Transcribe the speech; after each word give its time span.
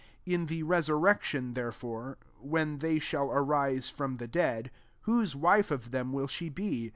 23 0.25 0.33
In 0.33 0.45
the 0.47 0.63
resurrection,[t 0.63 1.55
here 1.55 1.71
fore,] 1.71 2.17
when 2.39 2.79
they 2.79 2.97
shall 2.97 3.27
ariseyroi?! 3.29 4.17
the 4.17 4.27
dead, 4.27 4.71
whose 5.01 5.35
wife 5.35 5.69
of 5.69 5.91
them 5.91 6.11
win 6.11 6.25
she 6.25 6.49
be 6.49 6.89